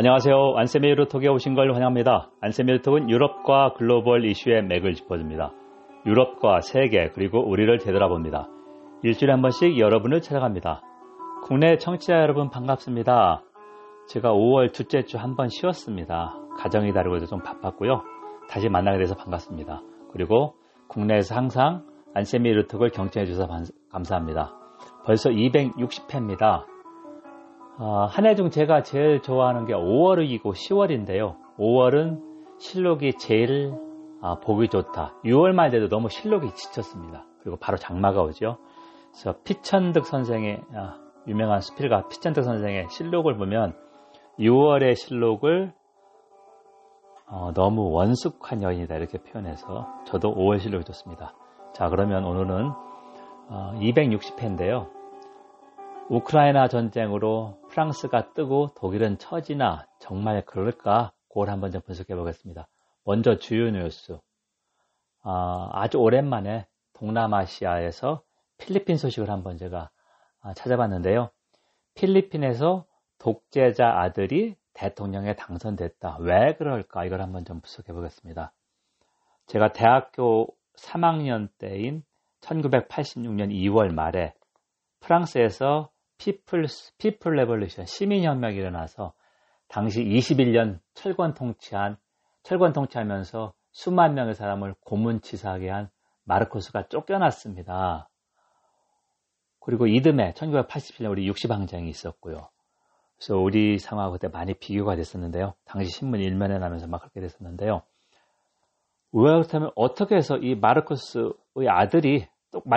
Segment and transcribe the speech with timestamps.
[0.00, 0.54] 안녕하세요.
[0.56, 2.30] 안세미 루톡에 오신 걸 환영합니다.
[2.40, 5.52] 안세미 루톡은 유럽과 글로벌 이슈의 맥을 짚어줍니다.
[6.06, 8.48] 유럽과 세계 그리고 우리를 되돌아 봅니다.
[9.02, 10.80] 일주일에 한 번씩 여러분을 찾아갑니다.
[11.42, 13.42] 국내 청취자 여러분 반갑습니다.
[14.08, 16.34] 제가 5월 둘째 주 한 번 쉬었습니다.
[16.56, 18.00] 가정이 다르고 해서 좀 바빴고요.
[18.48, 19.82] 다시 만나게 돼서 반갑습니다.
[20.14, 20.54] 그리고
[20.88, 23.46] 국내에서 항상 안세미 루톡을 경청해 주셔서
[23.92, 24.54] 감사합니다.
[25.04, 26.64] 벌써 260회입니다.
[27.80, 31.36] 어, 한해 중 제가 제일 좋아하는 게 5월이고 10월인데요.
[31.58, 32.20] 5월은
[32.58, 33.72] 실록이 제일
[34.20, 35.14] 아, 보기 좋다.
[35.24, 37.24] 6월만 돼도 너무 실록이 지쳤습니다.
[37.40, 38.58] 그리고 바로 장마가 오죠.
[39.12, 43.74] 그래서 피천득 선생의 아, 유명한 수필가 피천득 선생의 실록을 보면
[44.38, 45.72] 6월의 실록을
[47.30, 51.32] 어, 너무 원숙한 여인이다 이렇게 표현해서 저도 5월 실록이 좋습니다.
[51.72, 52.72] 자 그러면 오늘은
[53.48, 54.90] 어, 260회인데요.
[56.10, 61.12] 우크라이나 전쟁으로 프랑스가 뜨고 독일은 처지나 정말 그럴까?
[61.28, 62.68] 그걸 한번 좀 분석해 보겠습니다.
[63.04, 64.18] 먼저 주요 뉴스.
[65.22, 68.22] 아, 주 오랜만에 동남아시아에서
[68.58, 69.90] 필리핀 소식을 한번 제가
[70.40, 71.30] 아, 찾아봤는데요.
[71.94, 72.86] 필리핀에서
[73.18, 76.18] 독재자 아들이 대통령에 당선됐다.
[76.20, 77.04] 왜 그럴까?
[77.04, 78.52] 이걸 한번 좀 분석해 보겠습니다.
[79.46, 82.02] 제가 대학교 3학년 때인
[82.40, 84.34] 1986년 2월 말에
[85.00, 86.66] 프랑스에서 people,
[86.98, 89.14] people revolution, 시민혁명이 일어나서
[89.68, 91.96] 당시 21년 철권 통치한,
[92.42, 95.88] 철권 통치하면서 수만 명의 사람을 고문치사하게 한
[96.24, 98.08] 마르코스가 쫓겨났습니다.
[99.60, 102.50] 그리고 이듬해 1987년 우리 6·10항쟁이 있었고요.
[103.16, 105.54] 그래서 우리 상황하고 그때 많이 비교가 됐었는데요.
[105.64, 107.82] 당시 신문 일면에 나면서 막 그렇게 됐었는데요.
[109.12, 112.26] 왜 그렇다면 어떻게 해서 이 마르코스의 아들이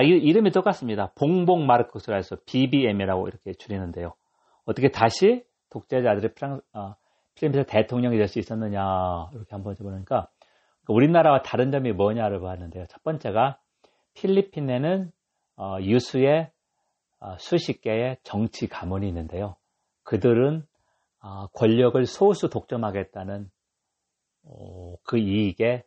[0.03, 1.11] 이름이 똑같습니다.
[1.15, 4.13] 봉봉 마르코스라 해서 BBM이라고 이렇게 줄이는데요.
[4.65, 6.95] 어떻게 다시 독재자들이 프랑, 어,
[7.35, 8.81] 필리핀에서 대통령이 될 수 있었느냐
[9.33, 10.29] 이렇게 한번 해보니까
[10.87, 12.85] 우리나라와 다른 점이 뭐냐를 봤는데요.
[12.87, 13.59] 첫 번째가
[14.13, 15.11] 필리핀에는
[15.57, 16.51] 어, 유수의
[17.19, 19.55] 어, 수십 개의 정치 가문이 있는데요.
[20.03, 20.65] 그들은
[21.21, 23.49] 어, 권력을 소수 독점하겠다는
[24.45, 25.83] 어, 그 이익에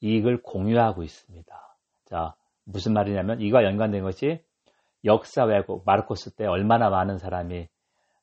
[0.00, 1.76] 이익을 공유하고 있습니다.
[2.06, 2.34] 자,
[2.64, 4.42] 무슨 말이냐면 이와 연관된 것이
[5.04, 7.68] 역사 왜곡, 마르코스 때 얼마나 많은 사람이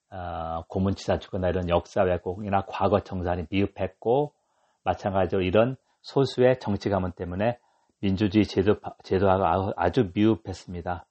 [0.10, 4.34] 어, 고문치사 죽거나 이런 역사 왜곡이나 과거 정산이 미흡했고
[4.84, 7.60] 마찬가지로 이런 소수의 정치 가문 때문에
[8.00, 11.06] 민주주의 제도, 제도화가 아주 미흡했습니다.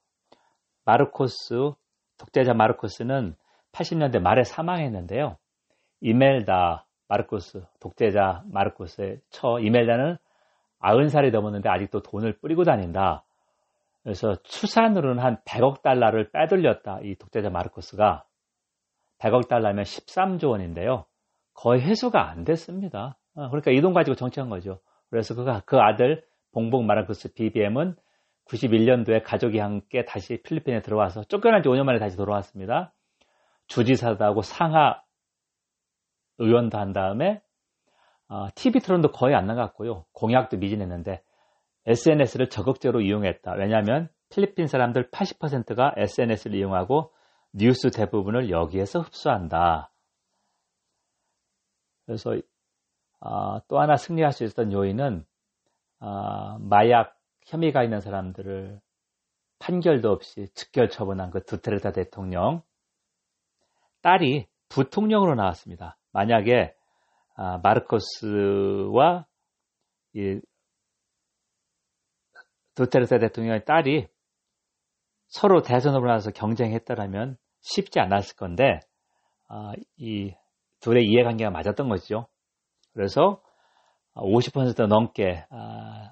[0.85, 1.73] 마르코스,
[2.17, 3.35] 독재자 마르코스는
[3.73, 5.37] 80년대 말에 사망했는데요.
[6.01, 10.17] 이멜다 마르코스, 독재자 마르코스의 처 이멜다는
[10.81, 13.23] 90살이 넘었는데 아직도 돈을 뿌리고 다닌다.
[14.03, 16.99] 그래서 추산으로는 한 100억 달러를 빼돌렸다.
[17.03, 18.23] 이 독재자 마르코스가
[19.19, 21.05] 100억 달러면 13조 원인데요.
[21.53, 23.17] 거의 회수가 안 됐습니다.
[23.35, 24.79] 어, 그러니까 이 돈 가지고 정치한 거죠.
[25.09, 26.23] 그래서 그가 그 아들
[26.53, 27.95] 봉봉 마르코스 BBM은
[28.45, 32.93] 91년도에 가족이 함께 다시 필리핀에 들어와서 쫓겨난 지 5년 만에 다시 돌아왔습니다.
[33.67, 35.01] 주지사도 하고 상하
[36.37, 37.41] 의원도 한 다음에
[38.29, 40.05] 어, TV 토론도 거의 안 나갔고요.
[40.13, 41.21] 공약도 미진했는데
[41.85, 43.53] SNS를 적극적으로 이용했다.
[43.53, 47.13] 왜냐하면 필리핀 사람들 80%가 SNS를 이용하고
[47.53, 49.91] 뉴스 대부분을 여기에서 흡수한다.
[52.05, 52.35] 그래서
[53.19, 55.25] 어, 또 하나 승리할 수 있었던 요인은
[55.99, 58.79] 어, 마약 혐의가 있는 사람들을
[59.59, 62.61] 판결도 없이 즉결 처분한 그 두테르타 대통령
[64.01, 65.97] 딸이 부통령으로 나왔습니다.
[66.11, 66.76] 만약에
[67.37, 69.27] 아, 마르코스와
[70.13, 70.41] 이
[72.73, 74.07] 두테르테 대통령의 딸이
[75.27, 78.79] 서로 대선 으로 나서 경쟁했다라면 쉽지 않았을 건데
[79.47, 80.33] 아, 이
[80.79, 82.27] 둘의 이해관계가 맞았던 거죠.
[82.93, 83.41] 그래서
[84.15, 86.11] 50% 넘게 아,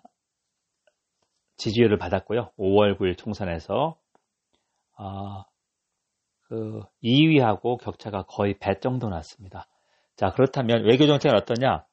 [1.58, 2.52] 지지율을 받았고요.
[2.60, 3.98] 5월 9일 총선에서
[4.98, 5.46] 아,
[6.44, 9.68] 그 2위하고 격차가 거의 배 정도 났습니다.
[10.16, 11.86] 자, 그렇다면 외교 정책은 어떠냐?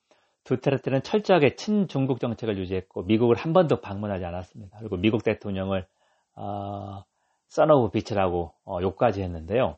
[0.44, 4.78] 두테르테는 철저하게 친중국 정책을 유지했고 미국을 한 번도 방문하지 않았습니다.
[4.78, 5.86] 그리고 미국 대통령을
[6.34, 7.04] 어,
[7.48, 9.76] 써너브 비치라고 어, 욕까지 했는데요.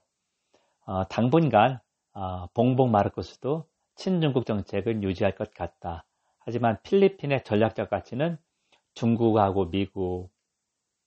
[0.87, 1.81] 어, 당분간
[2.12, 6.05] 어, 봉봉 마르코스도 친중국 정책을 유지할 것 같다.
[6.38, 8.38] 하지만 필리핀의 전략적 가치는
[8.94, 10.31] 중국하고 미국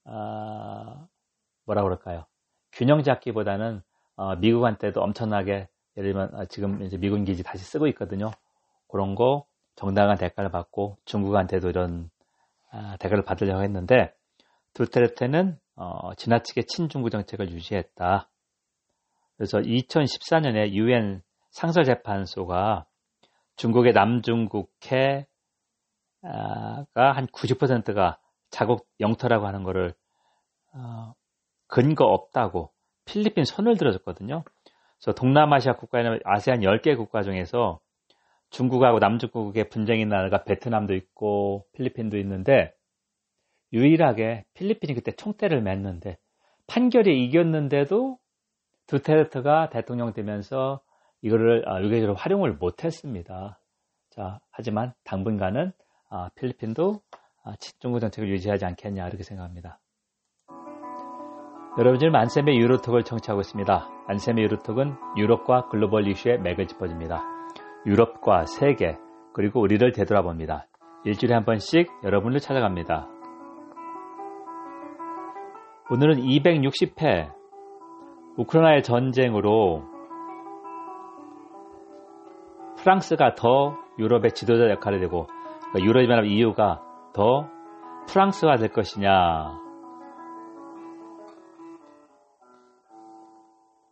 [0.04, 1.08] 어,
[1.64, 2.26] 뭐라 그럴까요?
[2.72, 3.82] 균형 잡기보다는
[4.16, 5.68] 어, 미국한테도 엄청나게
[5.98, 8.30] 예를 들면 아, 지금 이제 미군 기지 다시 쓰고 있거든요.
[8.88, 12.08] 그런 거 정당한 대가를 받고 중국한테도 이런
[12.70, 14.14] 아, 대가를 받으려고 했는데
[14.74, 18.28] 두테르테는 어, 지나치게 친중국 정책을 유지했다.
[19.36, 22.86] 그래서 2014년에 유엔 상설재판소가
[23.56, 25.26] 중국의 남중국해가
[26.22, 28.18] 한 90%가
[28.50, 29.94] 자국 영토라고 하는 것을
[30.74, 31.14] 어,
[31.66, 32.72] 근거 없다고
[33.04, 34.44] 필리핀 손을 들어줬거든요.
[34.98, 37.80] 그래서 동남아시아 국가에는 아세안 10개 국가 중에서
[38.50, 42.72] 중국하고 남중국의 분쟁이 나라가 베트남도 있고 필리핀도 있는데
[43.72, 46.16] 유일하게 필리핀이 그때 총대를 맸는데
[46.66, 48.18] 판결이 이겼는데도
[48.86, 50.80] 두테르트가 대통령 되면서
[51.20, 53.60] 이거를 유계적으로 아, 활용을 못했습니다.
[54.10, 55.72] 자, 하지만 당분간은
[56.08, 57.00] 아, 필리핀도
[57.44, 59.78] 아, 중국 정책을 유지하지 않겠냐 이렇게 생각합니다.
[61.78, 63.88] 여러분 지금 안쌤의 유로톡을 청취하고 있습니다.
[64.08, 67.22] 안쌤의 유로톡은 유럽과 글로벌 이슈의 맥을 짚어줍니다.
[67.86, 68.98] 유럽과 세계
[69.32, 70.66] 그리고 우리를 되돌아봅니다.
[71.04, 73.06] 일주일에 한 번씩 여러분을 찾아갑니다.
[75.90, 77.30] 오늘은 260회
[78.38, 79.84] 우크라이나의 전쟁으로
[82.78, 85.28] 프랑스가 더 유럽의 지도자 역할을 되고
[85.70, 86.82] 그러니까 유럽연합 EU가
[87.12, 87.48] 더
[88.08, 89.67] 프랑스화 될 것이냐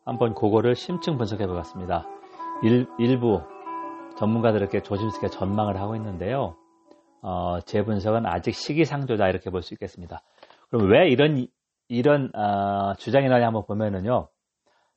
[0.07, 2.07] 한번 그거를 심층 분석해 보겠습니다.
[2.63, 3.43] 일, 부
[4.17, 6.57] 전문가들에게 조심스럽게 전망을 하고 있는데요.
[7.23, 10.23] 어, 제 분석은 아직 시기상조다 이렇게 볼 수 있겠습니다.
[10.71, 11.47] 그럼 왜 이런
[11.89, 14.29] 이런 어, 주장이 나냐 한번 보면은요.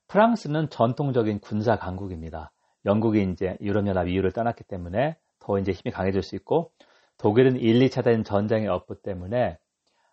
[0.06, 2.52] 프랑스는 전통적인 군사 강국입니다.
[2.86, 6.70] 영국이 이제 유럽연합 이유를 떠났기 때문에 더 이제 힘이 강해질 수 있고
[7.18, 9.58] 독일은 1, 2차 된 전쟁의 업부 때문에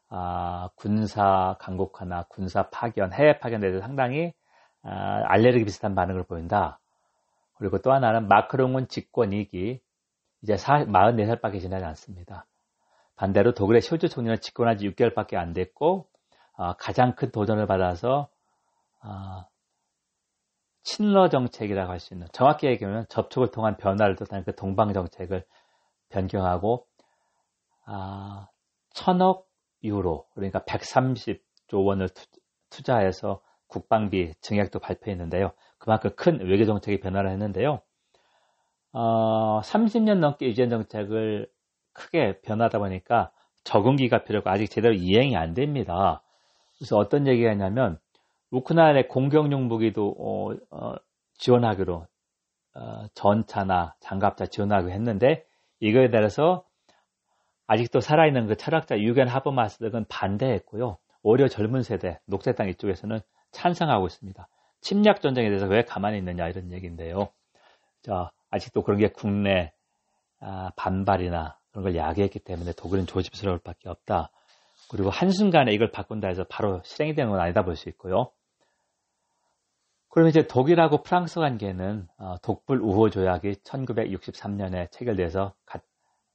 [0.10, 4.37] 아, 군사 강국화나 군사 파견, 해외 파견에 대해서 상당히 아,
[4.89, 6.80] 알레르기 비슷한 반응을 보인다.
[7.56, 9.81] 그리고 또 하나는 마크롱은 집권이기
[10.44, 12.45] 이제 44살밖에 지나지 않습니다.
[13.16, 16.07] 반대로 독일의 쇼즈 총리는 집권한 지 6개월밖에 안 됐고
[16.54, 18.30] 어, 가장 큰 도전을 받아서
[19.04, 19.45] 어,
[20.84, 25.44] 친러 정책이라고 할 수 있는 정확히 얘기하면 접촉을 통한 변화를 뜻하는 그 동방 정책을
[26.10, 26.88] 변경하고
[27.86, 28.48] 아,
[28.94, 29.48] 천억
[29.84, 32.10] 유로 그러니까 130조 원을
[32.69, 35.52] 투, 자해서 국방비 증액도 발표했는데요.
[35.78, 37.81] 그만큼 큰 외교 정책이 변화를 했는데요.
[38.94, 41.50] 어, 30년 넘게 유지한 정책을
[41.94, 43.31] 크게 변하다 보니까
[43.64, 46.24] 적응기가 필요하고 아직 제대로 이행이 안 됩니다.
[46.78, 48.00] 그래서 어떤 얘기가 있냐면
[48.52, 50.96] 우크라이나의 공격용 무기도 어, 어,
[51.38, 52.08] 지원하기로
[52.75, 55.46] 어, 전차나 장갑차 지원하기로 했는데
[55.80, 56.63] 이거에 대해서
[57.68, 60.98] 아직도 살아있는 그 철학자 위르겐 하버마스 등은 반대했고요.
[61.22, 63.20] 오히려 젊은 세대, 녹색당 이쪽에서는
[63.57, 64.48] 찬성하고 있습니다.
[64.81, 67.30] 침략 전쟁에 대해서 왜 가만히 있느냐 이런 얘기인데요.
[68.04, 69.74] 자, 아직도 그런 게 국내
[70.39, 74.30] 아, 반발이나 그런 걸 야기했기 때문에 독일은 조심스러울 밖에 없다.
[74.89, 78.31] 그리고 한순간에 이걸 바꾼다 해서 바로 실행이 되는 건 아니다 볼 수 있고요.
[80.10, 85.53] 그럼 이제 독일하고 프랑스 관계는 어, 독불 우호 조약이 1963년에 체결돼서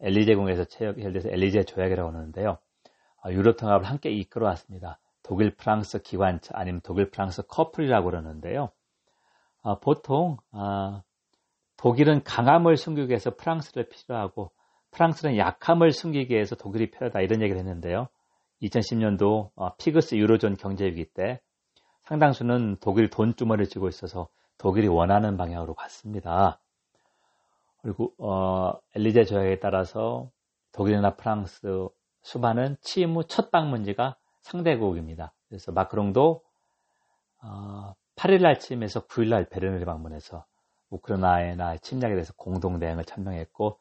[0.00, 2.58] 엘리제궁에서 체결돼서 엘리제 조약이라고 하는데요.
[3.24, 4.98] 어, 유럽 통합을 함께 이끌어왔습니다.
[5.22, 8.70] 독일 프랑스 기관차 아니면 독일 프랑스 커플이라고 그러는데요.
[9.62, 10.38] 어, 보통
[11.76, 14.50] 독일은 강함을 숨기기 위해서 프랑스를 필요하고
[14.90, 18.08] 프랑스는 약함을 숨기기 위해서 독일이 필요하다 이런 얘기를 했는데요.
[18.62, 21.40] 2010년도 피그스 유로존 경제위기 때
[22.04, 24.28] 상당수는 독일 돈주머니를 쥐고 있어서
[24.58, 26.60] 독일이 원하는 방향으로 갔습니다.
[27.80, 30.30] 그리고 어, 엘리제 조약에 따라서
[30.72, 31.88] 독일이나 프랑스
[32.22, 35.32] 수반은 취임 후 첫 방문지가 상대국입니다.
[35.48, 36.42] 그래서 마크롱도
[37.42, 40.44] 어, 8일 날 취임해서 9일 날 베르린을 방문해서
[40.90, 43.78] 우크라이나 침략에 대해서 공동 대응을 천명했고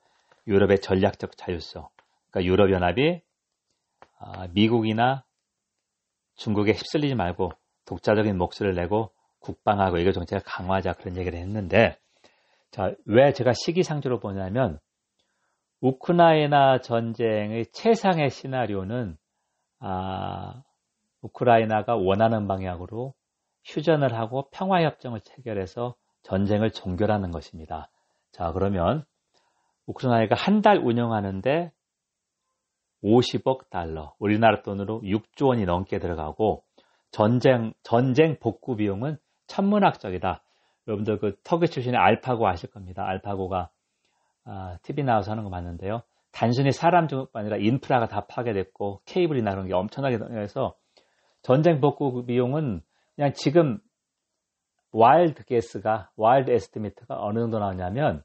[0.48, 1.88] 유럽의 전략적 자율성,
[2.30, 3.22] 그러니까 유럽 연합이
[4.20, 5.24] 어, 미국이나
[6.36, 7.52] 중국에 휩쓸리지 말고
[7.86, 11.98] 독자적인 목소리를 내고 국방하고 외교 정책을 강화하자 그런 얘기를 했는데
[12.72, 14.80] 자, 왜 제가 시기상조로 보냐면
[15.82, 19.18] 우크라이나 전쟁의 최상의 시나리오는
[19.82, 20.64] 아,
[21.22, 23.14] 우크라이나가 원하는 방향으로
[23.66, 27.90] 휴전을 하고 평화협정을 체결해서 전쟁을 종결하는 것입니다.
[28.32, 29.04] 자, 그러면
[29.88, 31.72] 우크라이나가 한 달 운영하는데
[33.04, 36.64] 50억 달러, 우리나라 돈으로 6조 원이 넘게 들어가고
[37.12, 40.44] 전쟁, 전쟁 복구 비용은 천문학적이다.
[40.88, 43.04] 여러분들 그 터키 출신의 알파고 아실 겁니다.
[43.06, 43.70] 알파고가
[44.46, 46.04] 아, TV 나와서 하는 거 봤는데요.
[46.32, 50.76] 단순히 사람 중뿐 아니라 인프라가 다 파괴됐고 케이블이나 그런 게 엄청나게 해서
[51.42, 52.82] 전쟁 복구 비용은
[53.16, 53.80] 그냥 지금
[54.92, 58.24] wild guess가 wild estimate가 어느 정도 나오냐면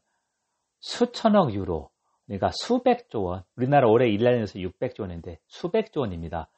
[0.80, 1.90] 수천억 유로
[2.26, 6.48] 그러니까 수백조 원 우리나라 올해 1년에서 600조 원인데 수백조 원입니다.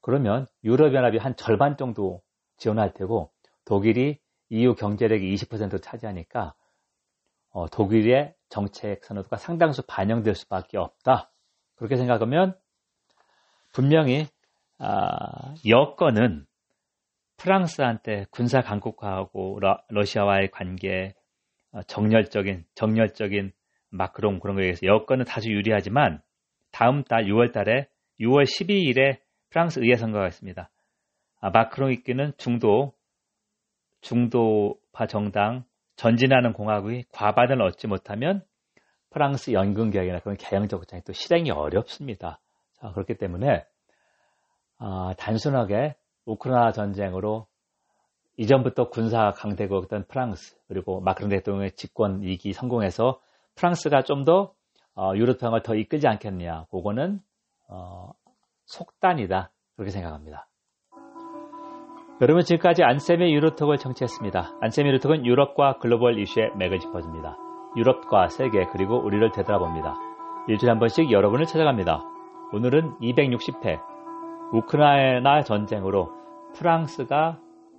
[0.00, 2.20] 그러면 유럽연합이 한 절반 정도
[2.56, 3.30] 지원할 테고
[3.64, 4.18] 독일이
[4.50, 6.54] EU 경제력이 20% 차지하니까
[7.50, 11.32] 어, 독일의 정책 선호도가 상당수 반영될 수밖에 없다.
[11.74, 12.56] 그렇게 생각하면
[13.72, 14.28] 분명히
[14.78, 16.46] 아, 여건은
[17.36, 19.58] 프랑스한테 군사 강국화하고
[19.88, 21.14] 러시아와의 관계
[21.72, 23.50] 어, 정열적인 정열적인
[23.90, 26.22] 마크롱 그런 거에 의해서 여건은 다소 유리하지만
[26.70, 27.88] 다음 달 6월 달에
[28.20, 29.18] 6월 12일에
[29.50, 30.70] 프랑스 의회 선거가 있습니다.
[31.40, 32.94] 아, 마크롱 이끄는 중도
[34.00, 35.64] 중도파 정당
[35.96, 38.44] 전진하는 공화국이 과반을 얻지 못하면
[39.10, 42.40] 프랑스 연금 개혁이나 그런 개혁적 구장이 또 실행이 어렵습니다.
[42.74, 43.64] 자, 그렇기 때문에
[44.78, 47.46] 아, 단순하게 우크라이나 전쟁으로
[48.36, 53.20] 이전부터 군사 강대국이었던 프랑스 그리고 마크롱 대통령의 집권 2기 성공해서
[53.54, 54.54] 프랑스가 좀더
[54.96, 56.66] 어, 유럽 평을 더 이끌지 않겠느냐.
[56.70, 57.20] 그거는
[57.68, 58.12] 어,
[58.66, 59.50] 속단이다.
[59.76, 60.48] 그렇게 생각합니다.
[62.20, 64.52] 여러분 지금까지 안쌤의 유로톡을 청취했습니다.
[64.60, 67.36] 안쌤의 유로톡은 유럽과 글로벌 이슈의 맥을 짚어줍니다.
[67.76, 69.96] 유럽과 세계 그리고 우리를 되돌아봅니다.
[70.46, 72.04] 일주일에 한 번씩 여러분을 찾아갑니다.
[72.52, 73.80] 오늘은 260회
[74.52, 76.12] 우크라이나 전쟁으로
[76.54, 77.38] 프랑스가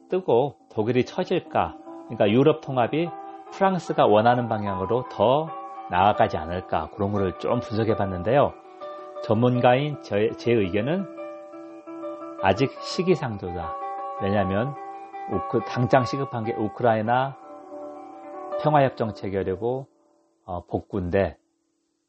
[0.10, 1.78] 뜨고 독일이 처질까
[2.10, 3.08] 그러니까 유럽 통합이
[3.54, 5.48] 프랑스가 원하는 방향으로 더
[5.90, 8.52] 나아가지 않을까 그런 거를 좀 분석해 봤는데요.
[9.24, 11.06] 전문가인 제, 제 의견은
[12.42, 13.85] 아직 시기상조다.
[14.22, 14.76] 왜냐하면
[15.32, 17.38] 우크, 당장 시급한 게 우크라이나
[18.62, 19.88] 평화협정 체결이고
[20.46, 21.38] 어, 복구인데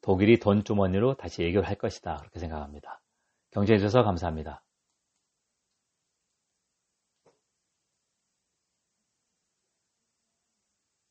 [0.01, 2.17] 독일이 돈 주머니로 다시 해결할 것이다.
[2.17, 3.01] 그렇게 생각합니다.
[3.51, 4.61] 경제해 주셔서 감사합니다.